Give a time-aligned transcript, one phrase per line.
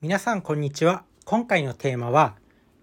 [0.00, 1.02] 皆さんこんにちは。
[1.24, 2.36] 今回のテーマは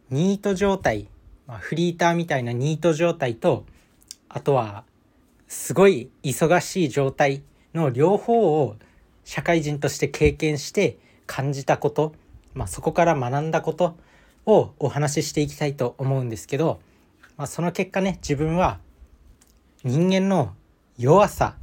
[0.09, 1.07] ニート状態、
[1.47, 3.63] まあ、フリーターみたいなニート状態と
[4.27, 4.83] あとは
[5.47, 7.41] すごい忙しい状態
[7.73, 8.75] の両方を
[9.23, 12.13] 社会人として経験して感じたこと、
[12.53, 13.95] まあ、そこから学んだこと
[14.45, 16.81] をお話ししていきたいと思うんですけど、
[17.37, 18.79] まあ、その結果ね自分は
[19.85, 20.53] 人間の
[20.97, 21.55] 弱さ。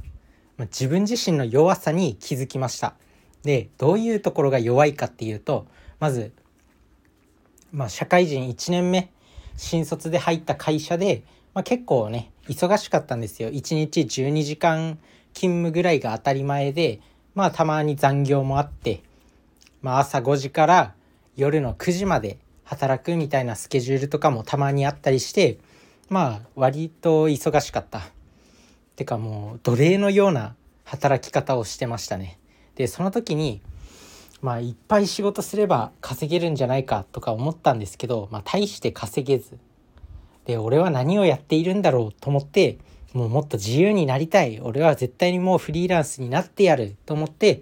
[0.57, 2.95] 自分自身の弱さに気づきました。
[3.43, 5.67] でどういうところが弱いかっていうと
[5.99, 6.31] まず、
[7.71, 9.11] まあ、社会人1年目
[9.57, 14.97] 新卒で入った会社で、まあ、結構ね忙しかったんですよ1日12時間
[15.33, 16.99] 勤務ぐらいが当たり前で
[17.35, 19.01] まあたまに残業もあって、
[19.81, 20.93] まあ、朝5時から
[21.35, 25.57] 夜の9時まで働くみたいなスケジュールとかもたまにあったりして
[26.09, 28.01] まあ割と忙しかった。
[28.95, 32.37] てかもう奴隷のような働き方をしてましたね。
[32.75, 33.61] でその時に
[34.41, 39.57] まあいっぱい仕事すれば稼げるんじゃないかとか思ったんですけど、まあ、大して稼げず。
[40.45, 42.77] で俺は何をやっているんだろうと思って
[43.13, 44.59] もうもっと自由になりたい。
[44.59, 47.61] 俺は絶対にもうフリーランスになってやると思って、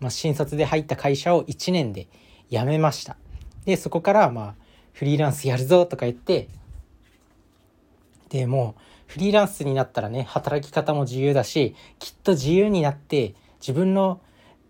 [0.00, 2.08] まあ、新卒で入った会社を1年で
[2.50, 3.16] 辞めました。
[3.64, 4.54] でそこからまあ
[4.92, 6.48] フリーランスやるぞとか言って
[8.28, 14.20] でもうフリーランスになったらね働き方も自由だしきっと自由になって自分の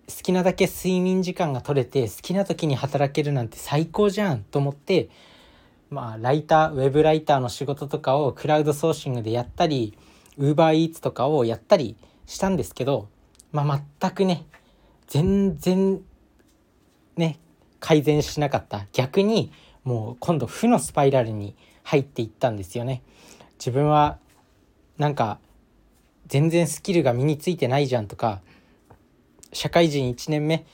[0.09, 5.09] 好きなだけ睡眠時間が取れて好きな時に働けるなんて最高じゃんと思って
[5.91, 9.97] まあライターウェブライターの仕事とかをクラウドソーシングでやったり
[10.39, 13.09] ウーバーイーツとかをやったりしたんですけど、
[13.53, 14.47] まあ、全くね
[15.07, 16.01] 全然
[17.17, 17.39] ね
[17.79, 19.53] 改善しなかった逆に
[19.85, 23.03] もう今度負のスパイラルに入っていったんですよね。
[23.59, 24.19] 自分は
[24.99, 25.39] なんか
[26.27, 28.41] 全然スキルが身についてないじゃんとか
[29.53, 30.65] 社会人1年目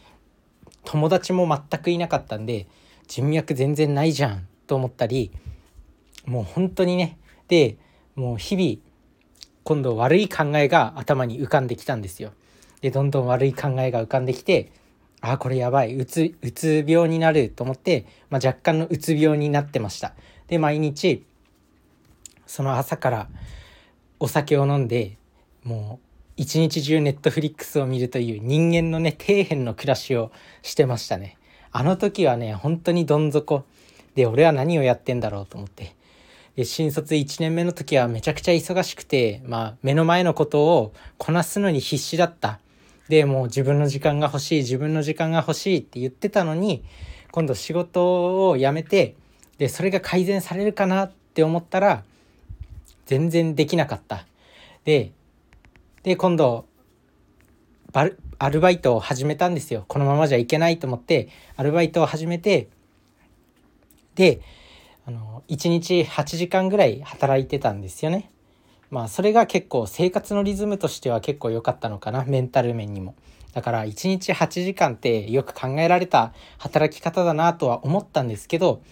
[0.84, 2.66] 友達も全くいなかったんで
[3.06, 5.30] 人脈全然ないじゃんと思ったり
[6.26, 7.18] もう本当にね
[7.48, 7.76] で
[8.14, 8.88] もう日々
[9.64, 12.32] 今度悪い考えが頭に浮かんできたんですよ。
[12.80, 14.72] でどんどん悪い考えが浮かんできて
[15.20, 20.14] ああこれやばいうつうつ病になると思って、まあ、若干のうつ病になってました。
[20.46, 21.24] で毎日
[22.46, 23.28] その朝から
[24.20, 25.16] お酒を飲んで
[25.64, 26.07] もう
[26.38, 30.30] 一日中ネットフリックスを見るという人間のね底辺の暮らしを
[30.62, 31.36] してましたね。
[31.72, 33.64] あの時はね本当にどん底
[34.14, 35.96] で俺は何をやってんだろうと思って。
[36.54, 42.60] で新卒1年目の時はめちゃくちゃ忙しくてまあ目の前のことをこなすのに必死だった。
[43.08, 46.84] でもう自分の時間が欲しい自分の時間が欲しいって言ってたのに
[47.32, 49.16] 今度仕事を辞めて
[49.58, 52.04] でそれが改善されるかなって思ったら
[53.06, 54.24] 全然できなかった。
[54.84, 55.10] で
[56.02, 56.66] で今度
[57.92, 62.68] アルバイトを始めたんですよこのままじゃいけないと思ってアルバイトを始めて
[64.14, 64.40] で
[65.06, 68.30] あの1日8時間ぐらい働いてたんですよね。
[68.90, 73.14] まあそれが結構生活のリズムとしては結構良かったのかなメンタル面にも。
[73.54, 78.82] だから1日8時間ってよく考えられた働き方だなとは思ったんですけど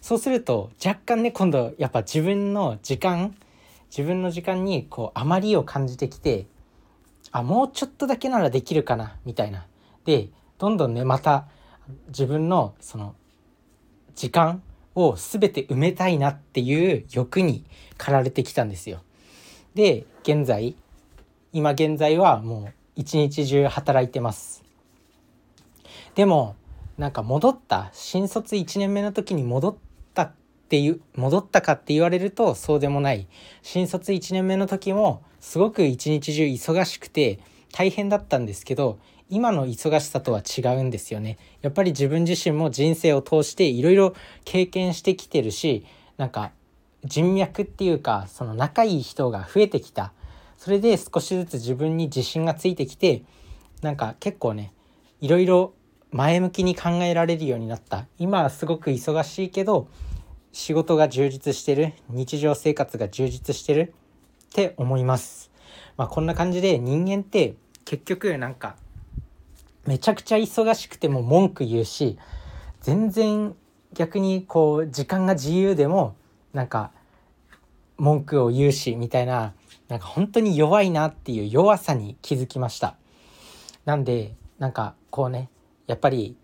[0.00, 3.34] そうすると若干ね今度やっぱ自分の時間
[3.90, 6.46] 自分の時間にこう余りを感じてきて
[7.36, 9.66] あもうちょっとだけならできるかなみたいな
[10.04, 11.48] でどんどんねまた
[12.06, 13.16] 自分のその
[14.14, 14.62] 時間
[14.94, 17.64] を全て埋めたいなっていう欲に
[17.98, 19.02] 駆られてきたんですよ。
[19.74, 20.76] で現在
[21.52, 24.62] 今現在はもう一日中働いてます。
[26.14, 26.54] でも
[26.96, 27.90] なんか戻った？
[27.92, 29.76] 新卒1年目の時に戻っ
[30.64, 33.26] っていう戻ったかって言われるとそうでもない。
[33.62, 37.38] 新卒1年目の時もすごく一日中忙しくて
[37.72, 38.98] 大変だったんですけど
[39.28, 41.38] 今の忙しさとは違うんですよね。
[41.60, 44.14] やっぱり自分自身も人生を通していろいろ
[44.44, 45.84] 経験してきてるし
[46.16, 46.52] なんか
[47.04, 50.12] 人脈っていうかその仲いい人が増えてきた。
[50.56, 53.22] それで少しずつ自分に自信がついてきて
[53.82, 54.72] なんか結構ね
[55.20, 55.74] いろいろ
[56.10, 58.06] 前向きに考えられるようになった。
[58.18, 59.88] 今はすごく忙しいけど
[60.54, 63.92] 仕事が充実してる日常生活が充実してる
[64.50, 65.50] って思います。
[65.96, 68.76] まあ、こんな感じで人間って結局なんか
[69.84, 72.18] めちゃくちゃ忙しくても文句言うし
[72.82, 73.56] 全然
[73.94, 76.14] 逆にこう時間が自由でも
[76.52, 76.92] なんか
[77.98, 79.54] 文句を言うしみたいな
[79.88, 82.94] なんか本当に弱いなっていう弱さに気づきました。
[83.86, 85.50] なんでなんかこうね
[85.88, 86.36] やっぱり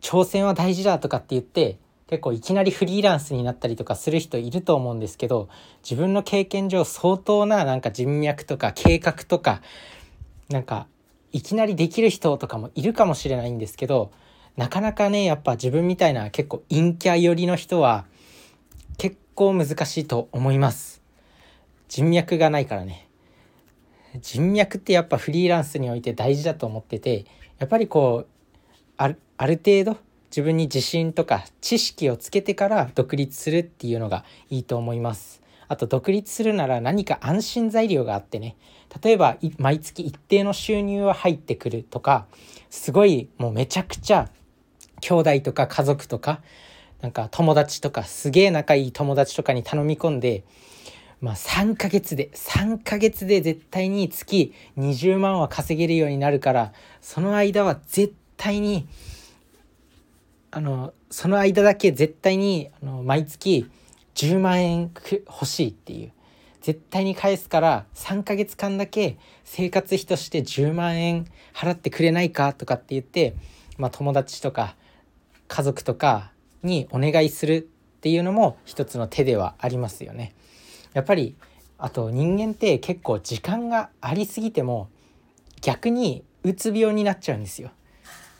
[0.00, 1.78] 挑戦は大事だとかって言って
[2.12, 5.48] 結構いきなりフリーランスになったりとかする人いると思うんですけど
[5.82, 9.62] 自分の経験上相当ななんか人脈とか計画とか
[10.50, 10.88] なんか
[11.32, 14.12] いきなりできる人とかもいるかもしれないんですけど
[14.58, 18.04] なかなかねやっぱ自分みたいな結構陰キャ寄りの人は
[18.98, 21.00] 結構難しいと思います。
[21.88, 23.08] 人脈がないからね。
[24.20, 27.24] 人脈ってやっぱフリーランスにおいて大事だと思ってて
[27.58, 28.28] やっぱりこう
[28.98, 29.96] あるある程度
[30.32, 35.42] 自分に自信とか知識をつけてから独立するっていうのがいいと思います。
[35.68, 38.56] あと独立するなら何か安心材料があってね。
[39.02, 42.26] 例えば毎月一定の収入は入ってくるとか
[42.70, 44.30] すごいもうめちゃくちゃ
[45.00, 46.40] 兄弟とか家族とか
[47.02, 50.44] なんか友達とかすげえ仲いい友達とかに頼み込んで
[51.20, 58.86] まあ3ヶ月で3ヶ月で絶対に月20万は稼げるようになるからその間は絶対に
[60.54, 63.68] あのその間だけ絶対にあの毎月
[64.14, 64.92] 10万円
[65.26, 66.12] 欲しいっていう
[66.60, 73.34] 絶対に返すから3ヶ月間だけ生活費として10万円払ってくれないかとかって言って、
[73.78, 74.76] まあ、友達とか
[75.48, 76.32] 家族とか
[76.62, 80.34] にお願いするっていうのも一つの手ではありますよね。
[80.92, 81.34] やっぱり
[81.78, 84.90] あと人間って結構時間がありすぎても
[85.62, 87.70] 逆にうつ病になっちゃうんですよ。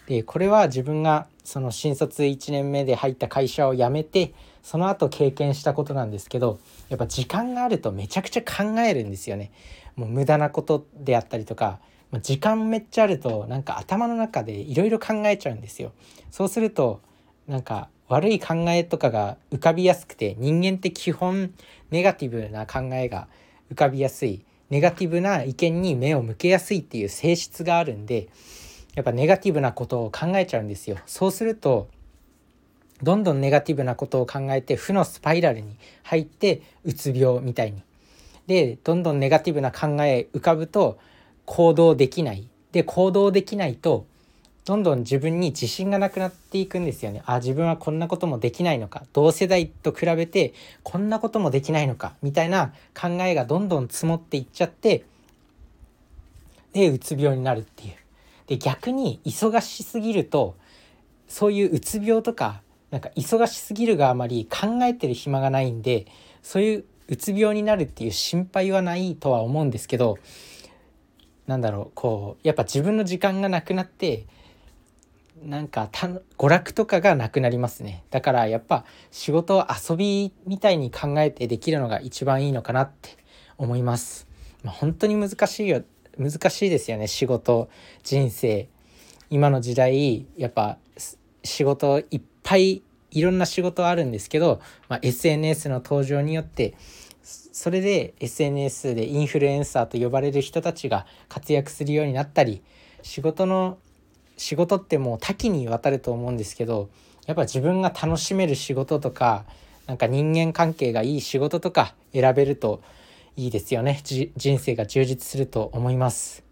[0.06, 9.50] でこれは自分がその新卒1年目で入った会社を辞めてその後経験したことなんですけどやっぱ時間があるとめちゃくちゃ考えるんですよね。
[9.96, 11.80] もう無駄なことであったりとか
[12.20, 15.92] 時間めっちゃあるとなんか頭の中でいろいろ考えちゃうんですよ。
[16.30, 17.00] そうすると
[17.46, 21.52] なんか悪い考えとかが浮かびやすくて人間って基本
[21.90, 23.28] ネガティブな考えが
[23.70, 28.28] 浮かびやすいネガティブな意見に目を向けやすいっていう性質があるんで
[28.94, 30.98] やっぱネガティブなことを考えちゃうんですよ。
[31.06, 31.88] そうすると
[33.02, 37.82] どんどんネガティブなことを考えて負のスパイラルに入ってうつ病みたいに。
[38.46, 40.98] でどんどんネガティブな考え浮かぶと
[41.46, 42.48] 行動できない。
[42.72, 44.06] で行動できないと
[44.64, 47.22] どんどん自分に自信がなくなっていくんですよね。
[47.24, 50.52] あ自分はこんなこともできないのか同世代と比べて
[50.82, 55.04] こんなこともできないのかみたいな考えがどんどん積もっていっちゃって
[56.72, 58.01] でうつ病になるっていう。
[58.52, 60.56] で逆に忙しすぎると
[61.26, 62.60] そういううつ病とか
[62.90, 66.06] なんか忙しすぎるがあまり考えてる暇がないんで
[66.42, 70.18] そういううつ病になるっていう心配はないとは思うんですけど
[71.46, 74.26] なんだろうこうやっぱ自分の時間がなくなって
[75.42, 78.04] なんか娯楽とかがなくなりますね。
[78.10, 83.16] だからやっぱ仕事を遊びみたいに考えてできるのが一番いいのかなって
[83.56, 84.28] 思います、
[84.62, 85.82] まあ、本当に難しいよ。
[86.18, 87.68] 難しいですよね仕事
[88.02, 88.68] 人生。
[89.30, 90.76] 今の時代やっぱ
[91.42, 96.74] 仕事いっぱいいろんな仕事あるんですけど、まあ、SNS の登場によって
[97.22, 102.62] それで SNS でインフルエンサーと呼ばれる人たちが活躍するようになったり
[103.02, 103.78] 仕事の
[104.36, 106.88] 仕事ってもう多岐にわたると思うんですけど
[107.26, 109.44] やっぱ自分が楽しめる仕事とか
[109.86, 112.82] なんか人間関係がいい仕事とか選べると
[113.36, 116.44] いいですよね人生が充実すると思います。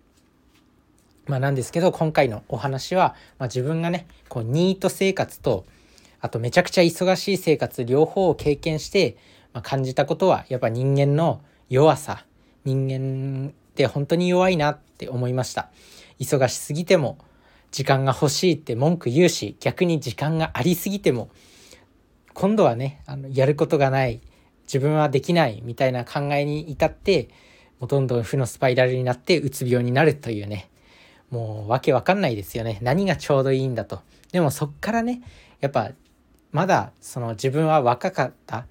[1.27, 5.65] まあ、なんですけど今回のお話は、まあ、自分がねこうニート生活と
[6.21, 9.17] あとめちゃくちゃ忙しい生活両方を経験して、
[9.53, 12.25] まあ、感じたことはやっぱ人間の弱さ
[12.65, 15.71] 人間って本当に弱いなって思いました
[16.19, 17.19] 忙しすぎても
[17.71, 21.31] 時間が欲しいって文句言うし逆に時間がありすぎても
[22.35, 24.21] 今度はねあのやることがない
[24.71, 27.29] 自分はできないみたいな考えに至って
[27.81, 30.71] もうどんどん負のスパイラルになってうつ病になるというね。
[31.31, 32.79] もうわけわかんないですよね。
[32.81, 34.01] 何がちょうどいいんだと。
[34.31, 35.23] でもそっからね
[35.61, 35.91] やっぱ
[36.53, 38.67] まだその自分は若かった。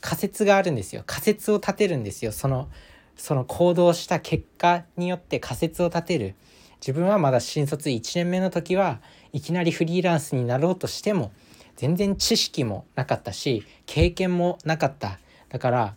[0.00, 1.02] 仮説があるんですよ。
[1.06, 2.32] 仮説を立てるんですよ。
[2.32, 2.68] その
[3.16, 6.34] その行動した結果によって仮説を立てる。
[6.80, 9.00] 自分はまだ新卒1年目の時は
[9.32, 11.32] いきなりフリーランスになろうとしても
[11.76, 15.18] 全然知識もなかったし経験もなかった。
[15.48, 15.94] だから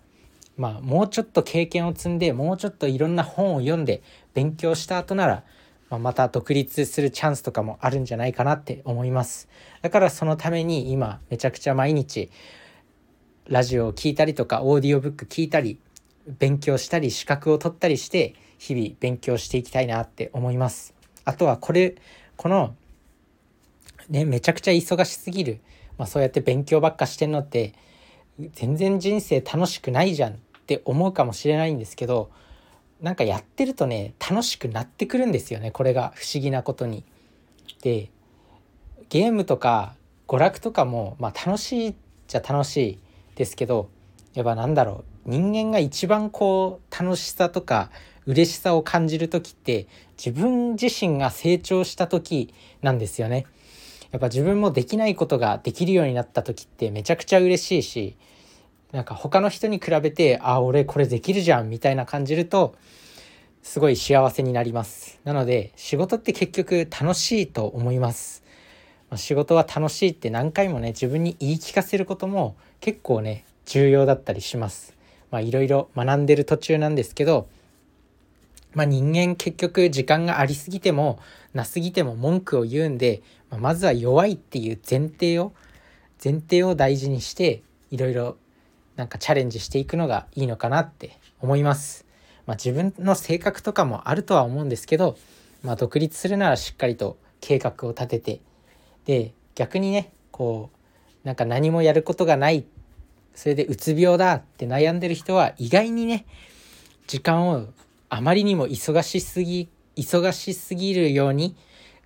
[0.58, 4.02] まあもうちょっと経験を積んでもうちょっといろんな本を読んで
[4.34, 5.44] 勉強した後なら
[5.92, 9.50] まあ、また独立するチャンスとかもあるんじゃないかなって思います。
[9.82, 12.32] だからそのために今めちゃくちゃ毎日
[13.50, 15.78] ラジオを聴いたりとかオーディオブック聞いたり
[16.40, 20.94] 勉強したり資格を取ったりして日々勉強していきたいなって思います。
[21.26, 21.96] あとはこれ
[22.38, 22.74] この
[24.10, 25.60] ねめちゃくちゃ忙しすぎる、
[25.98, 27.74] まあ、そうやって勉強ばっかしてんのって
[28.54, 32.32] 全然人生楽しくないじゃんって思うかもしれないんですけど
[33.02, 37.04] なんかやってるとね楽しくなってくるんですよねこれが不思議なことに。
[37.82, 38.10] で
[39.10, 39.96] ゲームとか
[40.28, 41.96] 娯楽とかもまあ楽しい
[42.28, 43.00] じゃ楽しい
[43.36, 43.90] ですけど
[44.34, 47.90] やっぱなんだろう人間が一番こう楽しさとか
[48.26, 53.48] 嬉しさを感じる時って自分自身が成長した時なんですよね。
[54.12, 58.18] やっぱ自分もできないことができるようになった時ってめちゃくちゃ嬉しいし
[58.92, 62.76] なんか他の人に比べてあ俺これできるじゃんみたいな感じると
[63.64, 65.20] すごい幸せになります。
[65.24, 68.44] なので仕事って結局楽しいと思います。
[69.16, 74.96] 仕事は楽しいって何回もね自分に言い聞かせることも結構ね重要だったりします。
[75.32, 77.48] まあいろいろ学んでる途中なんですけど
[78.74, 81.20] まあ人間結局時間がありすぎても
[81.54, 85.54] なすぎても文句を言うんで、まあ、まずは弱いっていう前提を
[86.24, 88.38] 前提を大事にしていろいろ
[89.02, 92.06] なんかチャレンジしていくのがいいのかなって思います。
[92.46, 95.18] まあ、自分の性格とかもあるとは思うんですけど、
[95.64, 98.42] まあ、独立するならしっかりと計画を立てて
[99.06, 100.70] で逆にねこ
[101.24, 102.64] うなんか何もやることがない
[103.34, 106.28] それでうつ病だって悩んでる人は意外にね
[107.08, 107.70] 時間を
[108.10, 111.56] あまりにも忙しすぎ忙しすぎるように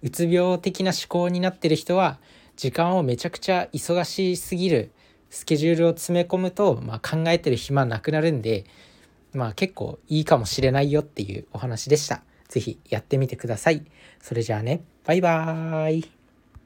[0.02, 2.20] うつ病的な思考になってる人は
[2.56, 4.92] 時間をめちゃくちゃ忙しすぎる
[5.30, 8.66] スケジュールを詰め込むと、まあ、考えてる暇なくなるんで、
[9.34, 12.24] まあ、結構いいかもしれないよっていうお話でした。
[12.48, 13.86] 是非やってみてください。
[14.22, 16.25] それじゃあね、バイバーイ。